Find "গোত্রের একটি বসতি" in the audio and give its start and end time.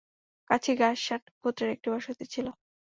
1.43-2.25